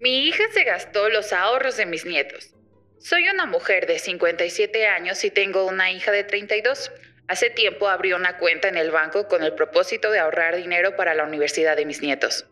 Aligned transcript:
Mi 0.00 0.26
hija 0.26 0.44
se 0.54 0.64
gastó 0.64 1.10
los 1.10 1.30
ahorros 1.34 1.76
de 1.76 1.84
mis 1.84 2.06
nietos. 2.06 2.54
Soy 2.98 3.28
una 3.28 3.44
mujer 3.44 3.86
de 3.86 3.98
57 3.98 4.86
años 4.86 5.22
y 5.24 5.30
tengo 5.30 5.66
una 5.66 5.90
hija 5.90 6.10
de 6.10 6.24
32. 6.24 6.90
Hace 7.28 7.50
tiempo 7.50 7.86
abrí 7.86 8.14
una 8.14 8.38
cuenta 8.38 8.68
en 8.68 8.78
el 8.78 8.90
banco 8.90 9.28
con 9.28 9.42
el 9.42 9.52
propósito 9.52 10.10
de 10.10 10.18
ahorrar 10.18 10.56
dinero 10.56 10.96
para 10.96 11.12
la 11.12 11.24
universidad 11.24 11.76
de 11.76 11.84
mis 11.84 12.00
nietos. 12.00 12.46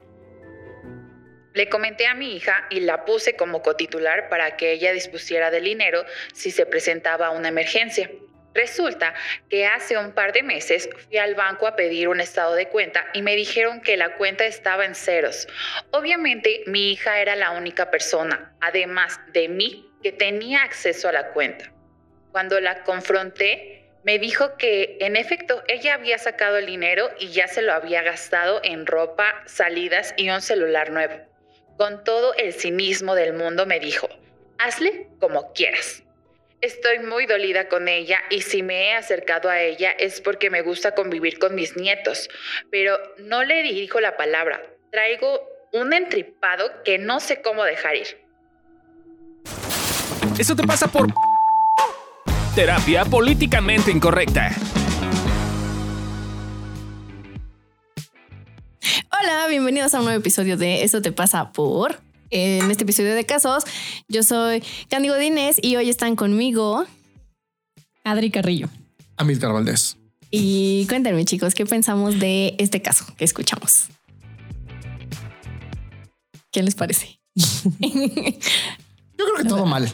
Le 1.54 1.70
comenté 1.70 2.06
a 2.06 2.14
mi 2.14 2.36
hija 2.36 2.66
y 2.68 2.80
la 2.80 3.06
puse 3.06 3.34
como 3.34 3.62
cotitular 3.62 4.28
para 4.28 4.58
que 4.58 4.72
ella 4.72 4.92
dispusiera 4.92 5.50
del 5.50 5.64
dinero 5.64 6.04
si 6.34 6.50
se 6.50 6.66
presentaba 6.66 7.30
una 7.30 7.48
emergencia. 7.48 8.10
Resulta 8.58 9.14
que 9.48 9.66
hace 9.66 9.96
un 9.96 10.10
par 10.10 10.32
de 10.32 10.42
meses 10.42 10.90
fui 11.06 11.16
al 11.16 11.36
banco 11.36 11.68
a 11.68 11.76
pedir 11.76 12.08
un 12.08 12.20
estado 12.20 12.56
de 12.56 12.66
cuenta 12.66 13.06
y 13.12 13.22
me 13.22 13.36
dijeron 13.36 13.80
que 13.80 13.96
la 13.96 14.16
cuenta 14.16 14.46
estaba 14.46 14.84
en 14.84 14.96
ceros. 14.96 15.46
Obviamente 15.92 16.64
mi 16.66 16.90
hija 16.90 17.20
era 17.20 17.36
la 17.36 17.52
única 17.52 17.88
persona, 17.92 18.52
además 18.60 19.20
de 19.32 19.48
mí, 19.48 19.88
que 20.02 20.10
tenía 20.10 20.64
acceso 20.64 21.08
a 21.08 21.12
la 21.12 21.28
cuenta. 21.28 21.72
Cuando 22.32 22.58
la 22.58 22.82
confronté, 22.82 23.92
me 24.02 24.18
dijo 24.18 24.56
que 24.56 24.96
en 25.02 25.14
efecto 25.14 25.62
ella 25.68 25.94
había 25.94 26.18
sacado 26.18 26.56
el 26.56 26.66
dinero 26.66 27.10
y 27.20 27.28
ya 27.28 27.46
se 27.46 27.62
lo 27.62 27.72
había 27.72 28.02
gastado 28.02 28.60
en 28.64 28.86
ropa, 28.86 29.40
salidas 29.46 30.14
y 30.16 30.30
un 30.30 30.40
celular 30.40 30.90
nuevo. 30.90 31.14
Con 31.76 32.02
todo 32.02 32.34
el 32.34 32.52
cinismo 32.52 33.14
del 33.14 33.34
mundo 33.34 33.66
me 33.66 33.78
dijo, 33.78 34.08
hazle 34.58 35.06
como 35.20 35.52
quieras. 35.52 36.02
Estoy 36.60 36.98
muy 36.98 37.26
dolida 37.26 37.68
con 37.68 37.86
ella 37.86 38.18
y 38.30 38.40
si 38.40 38.64
me 38.64 38.88
he 38.88 38.94
acercado 38.96 39.48
a 39.48 39.60
ella 39.60 39.92
es 39.92 40.20
porque 40.20 40.50
me 40.50 40.62
gusta 40.62 40.92
convivir 40.92 41.38
con 41.38 41.54
mis 41.54 41.76
nietos, 41.76 42.28
pero 42.68 42.98
no 43.18 43.44
le 43.44 43.62
dirijo 43.62 44.00
la 44.00 44.16
palabra. 44.16 44.60
Traigo 44.90 45.40
un 45.72 45.92
entripado 45.92 46.82
que 46.82 46.98
no 46.98 47.20
sé 47.20 47.42
cómo 47.42 47.62
dejar 47.62 47.94
ir. 47.94 48.08
Eso 50.36 50.56
te 50.56 50.64
pasa 50.66 50.88
por 50.88 51.06
terapia 52.56 53.04
políticamente 53.04 53.92
incorrecta. 53.92 54.50
Hola, 59.12 59.46
bienvenidos 59.48 59.94
a 59.94 59.98
un 59.98 60.06
nuevo 60.06 60.18
episodio 60.18 60.56
de 60.56 60.82
Eso 60.82 61.00
te 61.02 61.12
pasa 61.12 61.52
por 61.52 62.07
en 62.30 62.70
este 62.70 62.84
episodio 62.84 63.14
de 63.14 63.24
casos. 63.24 63.64
Yo 64.08 64.22
soy 64.22 64.62
Candy 64.88 65.08
Godínez 65.08 65.56
y 65.62 65.76
hoy 65.76 65.88
están 65.88 66.16
conmigo 66.16 66.84
Adri 68.04 68.30
Carrillo. 68.30 68.68
Amílcar 69.16 69.52
Valdés. 69.52 69.96
Y 70.30 70.86
cuéntenme, 70.88 71.24
chicos, 71.24 71.54
¿qué 71.54 71.64
pensamos 71.64 72.18
de 72.18 72.54
este 72.58 72.82
caso 72.82 73.06
que 73.16 73.24
escuchamos? 73.24 73.86
¿Qué 76.50 76.62
les 76.62 76.74
parece? 76.74 77.20
Yo 77.34 77.40
creo 77.80 79.36
que 79.38 79.44
todo 79.44 79.66
mal. 79.66 79.90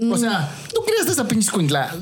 O 0.00 0.18
sea, 0.18 0.52
de 0.84 1.12
esa 1.12 1.26
pinche 1.26 1.46
escuincla. 1.46 1.94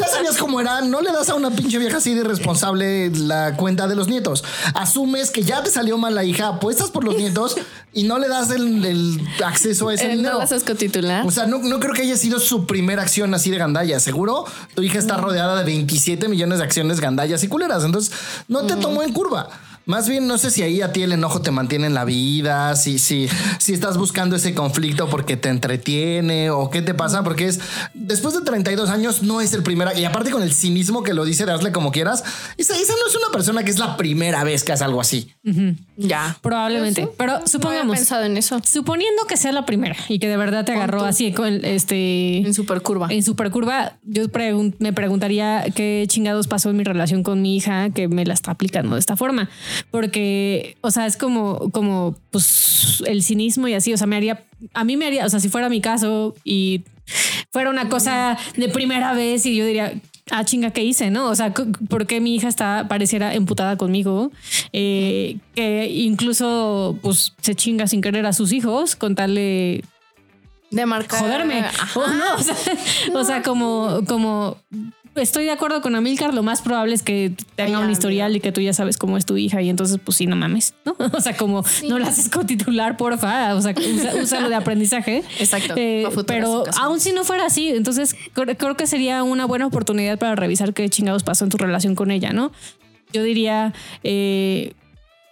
ya 0.00 0.08
sabías 0.08 0.36
cómo 0.38 0.60
era. 0.60 0.80
No 0.80 1.00
le 1.00 1.12
das 1.12 1.28
a 1.28 1.34
una 1.34 1.50
pinche 1.50 1.78
vieja 1.78 1.98
así 1.98 2.14
de 2.14 2.20
irresponsable 2.20 3.10
la 3.10 3.56
cuenta 3.56 3.86
de 3.86 3.96
los 3.96 4.08
nietos. 4.08 4.44
Asumes 4.74 5.30
que 5.30 5.42
ya 5.42 5.62
te 5.62 5.70
salió 5.70 5.98
mal 5.98 6.14
la 6.14 6.24
hija, 6.24 6.48
apuestas 6.48 6.90
por 6.90 7.04
los 7.04 7.16
nietos 7.16 7.56
y 7.92 8.04
no 8.04 8.18
le 8.18 8.28
das 8.28 8.50
el, 8.50 8.84
el 8.84 9.28
acceso 9.44 9.88
a 9.88 9.94
ese 9.94 10.06
Eh, 10.06 10.16
dinero. 10.16 10.32
¿No 10.34 10.38
vas 10.38 10.52
a 10.52 10.60
cotitular? 10.60 11.26
O 11.26 11.30
sea, 11.30 11.46
no, 11.46 11.58
no 11.58 11.80
creo 11.80 11.94
que 11.94 12.02
haya 12.02 12.16
sido 12.16 12.38
su 12.40 12.66
primera 12.66 13.02
acción 13.02 13.32
así 13.34 13.50
de 13.50 13.58
gandalla. 13.58 14.00
Seguro 14.00 14.44
tu 14.74 14.82
hija 14.82 14.98
está 14.98 15.16
rodeada 15.16 15.56
de 15.58 15.64
27 15.64 16.28
millones 16.28 16.58
de 16.58 16.64
acciones 16.64 17.00
gandallas 17.00 17.42
y 17.44 17.48
culeras. 17.48 17.84
Entonces, 17.84 18.12
no 18.48 18.62
te 18.66 18.76
tomó 18.76 19.02
en 19.02 19.12
curva. 19.12 19.48
Más 19.90 20.08
bien, 20.08 20.28
no 20.28 20.38
sé 20.38 20.50
si 20.52 20.62
ahí 20.62 20.82
a 20.82 20.92
ti 20.92 21.02
el 21.02 21.10
enojo 21.10 21.42
te 21.42 21.50
mantiene 21.50 21.88
en 21.88 21.94
la 21.94 22.04
vida, 22.04 22.76
si, 22.76 22.98
si, 23.00 23.28
si 23.58 23.72
estás 23.72 23.98
buscando 23.98 24.36
ese 24.36 24.54
conflicto 24.54 25.08
porque 25.10 25.36
te 25.36 25.48
entretiene 25.48 26.50
o 26.50 26.70
qué 26.70 26.80
te 26.80 26.94
pasa, 26.94 27.24
porque 27.24 27.48
es 27.48 27.58
después 27.92 28.34
de 28.34 28.42
32 28.42 28.88
años 28.88 29.22
no 29.24 29.40
es 29.40 29.52
el 29.52 29.64
primer 29.64 29.88
y 29.98 30.04
aparte 30.04 30.30
con 30.30 30.42
el 30.44 30.52
cinismo 30.52 31.02
que 31.02 31.12
lo 31.12 31.24
dice 31.24 31.44
de 31.44 31.52
hazle 31.52 31.72
como 31.72 31.90
quieras, 31.90 32.22
esa, 32.56 32.74
esa 32.76 32.92
no 32.92 33.08
es 33.08 33.16
una 33.16 33.32
persona 33.32 33.64
que 33.64 33.70
es 33.72 33.80
la 33.80 33.96
primera 33.96 34.44
vez 34.44 34.62
que 34.62 34.70
hace 34.72 34.84
algo 34.84 35.00
así. 35.00 35.32
ya. 35.96 36.36
Probablemente. 36.40 37.08
Pero 37.18 37.32
No 37.32 37.36
había 37.38 37.46
supongamos, 37.48 37.96
pensado 37.96 38.22
en 38.24 38.36
eso. 38.36 38.60
suponiendo 38.64 39.24
que 39.26 39.36
sea 39.36 39.50
la 39.50 39.66
primera 39.66 39.96
y 40.08 40.20
que 40.20 40.28
de 40.28 40.36
verdad 40.36 40.64
te 40.64 40.72
agarró 40.72 41.04
así 41.04 41.32
con 41.32 41.64
este 41.64 42.38
En 42.38 42.54
supercurva. 42.54 43.08
en 43.10 43.24
supercurva, 43.24 43.94
yo 44.04 44.28
pregun- 44.28 44.76
me 44.78 44.92
preguntaría 44.92 45.64
qué 45.74 46.04
chingados 46.06 46.46
pasó 46.46 46.70
en 46.70 46.76
mi 46.76 46.84
relación 46.84 47.24
con 47.24 47.42
mi 47.42 47.56
hija 47.56 47.90
que 47.90 48.06
me 48.06 48.24
la 48.24 48.34
está 48.34 48.52
aplicando 48.52 48.94
de 48.94 49.00
esta 49.00 49.16
forma. 49.16 49.50
Porque, 49.90 50.76
o 50.80 50.90
sea, 50.90 51.06
es 51.06 51.16
como, 51.16 51.70
como 51.70 52.16
pues 52.30 53.02
el 53.06 53.22
cinismo 53.22 53.68
y 53.68 53.74
así. 53.74 53.92
O 53.92 53.96
sea, 53.96 54.06
me 54.06 54.16
haría, 54.16 54.42
a 54.74 54.84
mí 54.84 54.96
me 54.96 55.06
haría, 55.06 55.26
o 55.26 55.28
sea, 55.28 55.40
si 55.40 55.48
fuera 55.48 55.68
mi 55.68 55.80
caso 55.80 56.34
y 56.44 56.84
fuera 57.50 57.70
una 57.70 57.88
cosa 57.88 58.38
de 58.56 58.68
primera 58.68 59.12
vez 59.14 59.46
y 59.46 59.56
yo 59.56 59.66
diría, 59.66 59.94
ah, 60.30 60.44
chinga, 60.44 60.70
¿qué 60.70 60.84
hice? 60.84 61.10
¿No? 61.10 61.28
O 61.28 61.34
sea, 61.34 61.52
¿por 61.88 62.06
qué 62.06 62.20
mi 62.20 62.34
hija 62.34 62.48
está, 62.48 62.86
pareciera 62.88 63.34
emputada 63.34 63.76
conmigo? 63.76 64.30
Eh, 64.72 65.38
que 65.54 65.88
incluso, 65.88 66.98
pues, 67.02 67.34
se 67.40 67.54
chinga 67.54 67.86
sin 67.86 68.00
querer 68.00 68.26
a 68.26 68.32
sus 68.32 68.52
hijos 68.52 68.96
con 68.96 69.14
tal 69.14 69.34
de 69.34 69.84
De 70.70 70.86
marcar. 70.86 71.20
joderme. 71.20 71.60
Ajá. 71.60 71.98
O 72.00 72.06
no, 72.08 72.34
o 72.38 72.42
sea, 72.42 72.54
o 73.14 73.24
sea, 73.24 73.42
como, 73.42 74.00
como 74.06 74.56
estoy 75.16 75.44
de 75.44 75.50
acuerdo 75.50 75.82
con 75.82 75.96
Amilcar, 75.96 76.32
lo 76.32 76.42
más 76.44 76.62
probable 76.62 76.94
es 76.94 77.02
que 77.02 77.32
tenga 77.56 77.80
un 77.80 77.90
historial 77.90 78.36
y 78.36 78.40
que 78.40 78.52
tú 78.52 78.60
ya 78.60 78.72
sabes 78.72 78.96
cómo 78.96 79.16
es 79.16 79.26
tu 79.26 79.36
hija 79.36 79.60
y 79.60 79.68
entonces 79.68 79.98
pues 80.02 80.16
sí, 80.16 80.26
no 80.26 80.36
mames, 80.36 80.74
¿no? 80.84 80.94
O 81.12 81.20
sea, 81.20 81.36
como 81.36 81.64
no 81.88 81.98
la 81.98 82.06
haces 82.08 82.28
con 82.28 82.46
titular, 82.46 82.96
porfa, 82.96 83.54
o 83.56 83.60
sea, 83.60 83.74
usa, 83.76 84.14
úsalo 84.22 84.48
de 84.48 84.54
aprendizaje. 84.54 85.24
Exacto, 85.40 85.74
Eh, 85.76 86.06
pero 86.26 86.62
aún 86.80 87.00
si 87.00 87.12
no 87.12 87.24
fuera 87.24 87.46
así, 87.46 87.68
entonces 87.70 88.14
cre- 88.34 88.56
creo 88.56 88.76
que 88.76 88.86
sería 88.86 89.22
una 89.24 89.46
buena 89.46 89.66
oportunidad 89.66 90.18
para 90.18 90.36
revisar 90.36 90.72
qué 90.72 90.88
chingados 90.88 91.24
pasó 91.24 91.44
en 91.44 91.50
tu 91.50 91.56
relación 91.56 91.96
con 91.96 92.12
ella, 92.12 92.32
¿no? 92.32 92.52
Yo 93.12 93.24
diría, 93.24 93.74
eh, 94.04 94.74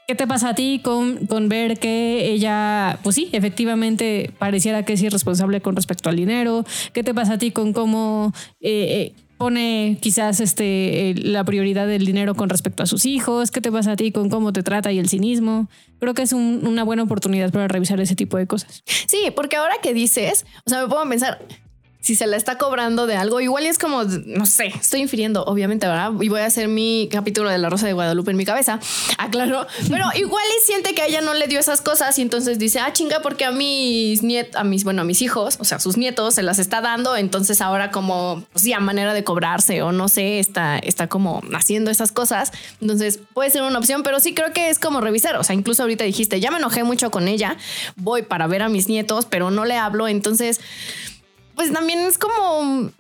¿Qué 0.09 0.15
te 0.15 0.27
pasa 0.27 0.49
a 0.49 0.55
ti 0.55 0.81
con, 0.83 1.27
con 1.27 1.51
ver 1.51 1.79
que 1.79 2.31
ella, 2.33 2.99
pues 3.03 3.15
sí, 3.15 3.29
efectivamente 3.33 4.33
pareciera 4.39 4.83
que 4.83 4.95
es 4.95 5.03
irresponsable 5.03 5.61
con 5.61 5.77
respecto 5.77 6.09
al 6.09 6.17
dinero? 6.17 6.65
¿Qué 6.95 7.05
te 7.05 7.13
pasa 7.13 7.35
a 7.35 7.39
ti 7.39 7.51
con 7.51 7.75
cómo 7.75 8.33
eh, 8.63 9.13
eh, 9.13 9.23
pone 9.37 9.99
quizás 10.01 10.41
este, 10.41 11.11
eh, 11.11 11.15
la 11.15 11.45
prioridad 11.45 11.87
del 11.87 12.07
dinero 12.07 12.35
con 12.35 12.49
respecto 12.49 12.83
a 12.83 12.87
sus 12.87 13.05
hijos? 13.05 13.51
¿Qué 13.51 13.61
te 13.61 13.71
pasa 13.71 13.93
a 13.93 13.97
ti 13.97 14.11
con 14.11 14.31
cómo 14.31 14.55
te 14.55 14.63
trata 14.63 14.91
y 14.93 14.99
el 14.99 15.11
cinismo? 15.11 15.69
Creo 16.01 16.15
que 16.15 16.23
es 16.23 16.33
un- 16.33 16.67
una 16.67 16.85
buena 16.85 17.03
oportunidad 17.03 17.53
para 17.53 17.69
revisar 17.69 18.01
ese 18.01 18.17
tipo 18.17 18.39
de 18.39 18.47
cosas. 18.47 18.83
Sí, 18.87 19.25
porque 19.37 19.57
ahora 19.57 19.75
que 19.83 19.93
dices, 19.93 20.47
o 20.65 20.71
sea, 20.71 20.81
me 20.81 20.89
puedo 20.89 21.07
pensar 21.07 21.39
si 22.01 22.15
se 22.15 22.27
la 22.27 22.37
está 22.37 22.59
cobrando 22.59 23.07
de 23.07 23.17
algo, 23.17 23.41
igual 23.41 23.67
es 23.67 23.77
como, 23.77 24.05
no 24.05 24.47
sé, 24.47 24.69
estoy 24.69 25.01
infiriendo, 25.01 25.45
obviamente, 25.45 25.87
¿verdad? 25.87 26.13
Y 26.21 26.29
voy 26.29 26.41
a 26.41 26.47
hacer 26.47 26.69
mi 26.69 27.09
capítulo 27.11 27.51
de 27.51 27.59
La 27.59 27.69
Rosa 27.69 27.87
de 27.87 27.93
Guadalupe 27.93 28.31
en 28.31 28.37
mi 28.37 28.45
cabeza, 28.45 28.79
aclaro, 29.19 29.67
pero 29.91 30.07
igual 30.15 30.45
y 30.59 30.65
siente 30.65 30.95
que 30.95 31.03
a 31.03 31.07
ella 31.07 31.21
no 31.21 31.35
le 31.35 31.49
dio 31.49 31.59
esas 31.59 31.81
cosas 31.81 32.19
y 32.19 32.23
entonces 32.23 32.59
dice, 32.59 32.79
ah, 32.81 32.93
chinga, 32.93 33.21
porque 33.21 33.45
a 33.45 33.51
mis 33.51 34.23
nietos, 34.23 34.57
a 34.57 34.65
mis, 34.65 34.85
bueno, 34.85 35.03
a 35.03 35.05
mis 35.05 35.23
hijos, 35.23 35.59
o 35.61 35.65
sea, 35.65 35.81
sus 35.81 35.97
nietos 35.97 36.35
se 36.37 36.43
las 36.43 36.59
está 36.59 36.81
dando, 36.81 37.17
entonces 37.17 37.61
ahora 37.61 37.91
como, 37.91 38.45
pues 38.53 38.63
sí, 38.63 38.73
a 38.73 38.81
manera 38.81 39.13
de 39.13 39.25
cobrarse 39.25 39.83
o 39.83 39.91
no 39.91 40.09
sé, 40.09 40.39
está, 40.39 40.79
está 40.79 41.09
como 41.09 41.43
haciendo 41.53 41.91
esas 41.91 42.13
cosas, 42.13 42.53
entonces 42.81 43.19
puede 43.35 43.51
ser 43.51 43.63
una 43.63 43.79
opción, 43.79 44.03
pero 44.05 44.21
sí 44.21 44.35
creo 44.35 44.53
que 44.53 44.71
es 44.71 44.79
como 44.79 45.01
revisar, 45.01 45.37
o 45.37 45.45
sea, 45.45 45.55
incluso 45.55 45.83
ahorita 45.83 46.05
dijiste, 46.05 46.39
ya 46.41 46.51
me 46.53 46.59
enojé 46.59 46.85
mucho 46.85 47.11
con 47.11 47.27
ella, 47.27 47.57
voy 47.97 48.23
para 48.23 48.47
ver 48.47 48.63
a 48.63 48.69
mis 48.69 48.89
nietos, 48.89 49.27
pero 49.27 49.51
no 49.51 49.65
le 49.65 49.77
hablo, 49.77 50.07
entonces 50.07 50.61
pues 51.59 51.73
también 51.73 51.99
es 51.99 52.19
como 52.19 52.91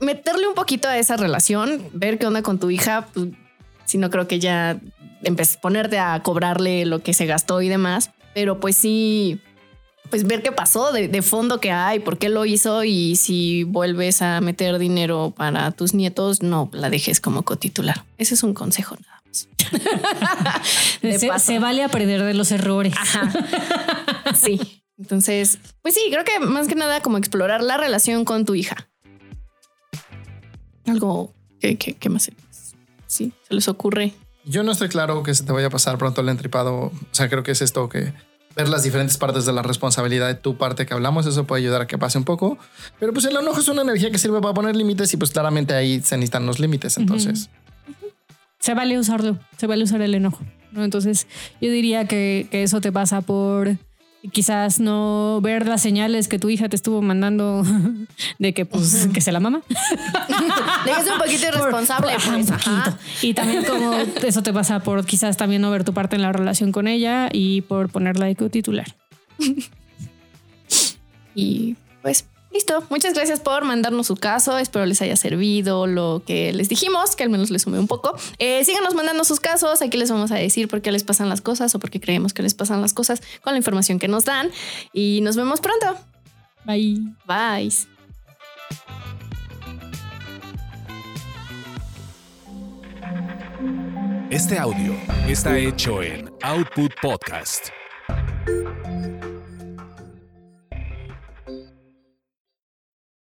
meterle 0.00 0.48
un 0.48 0.54
poquito 0.54 0.88
a 0.88 0.98
esa 0.98 1.16
relación, 1.16 1.80
ver 1.92 2.18
qué 2.18 2.26
onda 2.26 2.42
con 2.42 2.58
tu 2.58 2.68
hija, 2.68 3.06
pues, 3.14 3.28
si 3.84 3.96
no 3.96 4.10
creo 4.10 4.26
que 4.26 4.40
ya 4.40 4.80
empecé 5.22 5.56
a 5.56 5.60
ponerte 5.60 5.98
a 6.00 6.20
cobrarle 6.20 6.84
lo 6.84 6.98
que 6.98 7.14
se 7.14 7.26
gastó 7.26 7.62
y 7.62 7.68
demás, 7.68 8.10
pero 8.34 8.58
pues 8.58 8.74
sí, 8.74 9.40
pues 10.10 10.26
ver 10.26 10.42
qué 10.42 10.50
pasó 10.50 10.90
de, 10.90 11.06
de 11.06 11.22
fondo 11.22 11.60
que 11.60 11.70
hay, 11.70 12.00
por 12.00 12.18
qué 12.18 12.28
lo 12.28 12.44
hizo 12.44 12.82
y 12.82 13.14
si 13.14 13.62
vuelves 13.62 14.20
a 14.20 14.40
meter 14.40 14.80
dinero 14.80 15.32
para 15.36 15.70
tus 15.70 15.94
nietos, 15.94 16.42
no 16.42 16.70
la 16.72 16.90
dejes 16.90 17.20
como 17.20 17.44
cotitular. 17.44 18.02
Ese 18.18 18.34
es 18.34 18.42
un 18.42 18.52
consejo 18.52 18.96
nada 18.96 19.22
más. 19.24 19.48
De 21.02 21.20
Se, 21.20 21.28
paso. 21.28 21.46
se 21.46 21.58
vale 21.60 21.84
aprender 21.84 22.24
de 22.24 22.34
los 22.34 22.50
errores. 22.50 22.94
Sí. 24.34 24.81
Entonces, 25.02 25.58
pues 25.82 25.94
sí, 25.94 26.00
creo 26.12 26.22
que 26.24 26.38
más 26.38 26.68
que 26.68 26.76
nada 26.76 27.02
como 27.02 27.18
explorar 27.18 27.60
la 27.60 27.76
relación 27.76 28.24
con 28.24 28.44
tu 28.44 28.54
hija. 28.54 28.88
Algo 30.86 31.34
que, 31.60 31.76
que, 31.76 31.94
que 31.94 32.08
más 32.08 32.30
sí, 33.08 33.32
se 33.48 33.54
les 33.54 33.66
ocurre. 33.66 34.14
Yo 34.44 34.62
no 34.62 34.70
estoy 34.70 34.88
claro 34.88 35.24
que 35.24 35.34
se 35.34 35.42
te 35.42 35.50
vaya 35.50 35.66
a 35.66 35.70
pasar 35.70 35.98
pronto 35.98 36.20
el 36.20 36.28
entripado. 36.28 36.74
O 36.74 36.92
sea, 37.10 37.28
creo 37.28 37.42
que 37.42 37.50
es 37.50 37.62
esto 37.62 37.88
que 37.88 38.12
ver 38.54 38.68
las 38.68 38.84
diferentes 38.84 39.16
partes 39.18 39.44
de 39.44 39.52
la 39.52 39.62
responsabilidad 39.62 40.28
de 40.28 40.36
tu 40.36 40.56
parte 40.56 40.86
que 40.86 40.94
hablamos. 40.94 41.26
Eso 41.26 41.44
puede 41.48 41.62
ayudar 41.62 41.82
a 41.82 41.86
que 41.88 41.98
pase 41.98 42.16
un 42.16 42.24
poco. 42.24 42.58
Pero 43.00 43.12
pues 43.12 43.24
el 43.24 43.36
enojo 43.36 43.58
es 43.58 43.66
una 43.66 43.82
energía 43.82 44.12
que 44.12 44.18
sirve 44.18 44.40
para 44.40 44.54
poner 44.54 44.76
límites 44.76 45.12
y 45.14 45.16
pues 45.16 45.32
claramente 45.32 45.74
ahí 45.74 46.00
se 46.00 46.16
necesitan 46.16 46.46
los 46.46 46.60
límites. 46.60 46.96
Entonces, 46.96 47.50
Se 48.60 48.74
vale 48.74 48.96
usarlo, 49.00 49.36
se 49.58 49.66
vale 49.66 49.82
usar 49.82 50.00
el 50.00 50.14
enojo. 50.14 50.44
¿no? 50.70 50.84
Entonces, 50.84 51.26
yo 51.60 51.72
diría 51.72 52.06
que, 52.06 52.46
que 52.52 52.62
eso 52.62 52.80
te 52.80 52.92
pasa 52.92 53.20
por 53.20 53.76
quizás 54.30 54.78
no 54.80 55.40
ver 55.42 55.66
las 55.66 55.82
señales 55.82 56.28
que 56.28 56.38
tu 56.38 56.48
hija 56.48 56.68
te 56.68 56.76
estuvo 56.76 57.02
mandando 57.02 57.64
de 58.38 58.54
que 58.54 58.64
pues 58.64 59.08
que 59.12 59.20
se 59.20 59.32
la 59.32 59.40
mama. 59.40 59.62
De 59.68 60.92
que 60.92 61.00
es 61.00 61.10
un 61.10 61.18
poquito 61.18 61.46
irresponsable. 61.48 62.12
Por- 62.14 62.22
por- 62.24 62.34
pues, 62.34 62.50
ajá. 62.50 62.84
poquito. 62.84 62.98
Y 63.22 63.34
también 63.34 63.64
como 63.64 63.92
eso 63.94 64.42
te 64.42 64.52
pasa 64.52 64.80
por 64.80 65.04
quizás 65.04 65.36
también 65.36 65.62
no 65.62 65.70
ver 65.70 65.84
tu 65.84 65.92
parte 65.92 66.16
en 66.16 66.22
la 66.22 66.32
relación 66.32 66.72
con 66.72 66.86
ella 66.88 67.28
y 67.32 67.62
por 67.62 67.88
ponerla 67.90 68.26
de 68.26 68.34
titular. 68.36 68.94
Y 71.34 71.76
pues 72.02 72.26
listo. 72.52 72.84
Muchas 72.90 73.14
gracias 73.14 73.40
por 73.40 73.64
mandarnos 73.64 74.06
su 74.06 74.16
caso. 74.16 74.58
Espero 74.58 74.86
les 74.86 75.00
haya 75.02 75.16
servido 75.16 75.86
lo 75.86 76.22
que 76.26 76.52
les 76.52 76.68
dijimos, 76.68 77.16
que 77.16 77.24
al 77.24 77.30
menos 77.30 77.50
les 77.50 77.62
sumé 77.62 77.78
un 77.78 77.88
poco. 77.88 78.16
Eh, 78.38 78.64
síganos 78.64 78.94
mandando 78.94 79.24
sus 79.24 79.40
casos. 79.40 79.82
Aquí 79.82 79.96
les 79.96 80.10
vamos 80.10 80.30
a 80.32 80.36
decir 80.36 80.68
por 80.68 80.82
qué 80.82 80.92
les 80.92 81.04
pasan 81.04 81.28
las 81.28 81.40
cosas 81.40 81.74
o 81.74 81.78
por 81.78 81.90
qué 81.90 82.00
creemos 82.00 82.32
que 82.32 82.42
les 82.42 82.54
pasan 82.54 82.80
las 82.80 82.92
cosas 82.92 83.22
con 83.42 83.52
la 83.52 83.58
información 83.58 83.98
que 83.98 84.08
nos 84.08 84.24
dan. 84.24 84.50
Y 84.92 85.20
nos 85.22 85.36
vemos 85.36 85.60
pronto. 85.60 85.96
Bye. 86.64 87.00
Bye. 87.26 87.72
Este 94.30 94.58
audio 94.58 94.94
está 95.28 95.58
hecho 95.58 96.02
en 96.02 96.30
Output 96.42 96.92
Podcast. 97.02 97.68